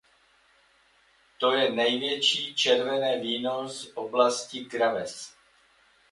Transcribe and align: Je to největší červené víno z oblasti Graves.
Je 1.33 1.37
to 1.39 1.51
největší 1.51 2.55
červené 2.55 3.19
víno 3.19 3.69
z 3.69 3.91
oblasti 3.95 4.59
Graves. 4.65 5.33